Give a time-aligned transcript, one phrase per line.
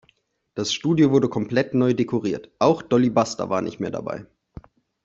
[0.55, 4.25] Das Studio wurde komplett neu dekoriert, auch Dolly Buster war nicht mehr dabei.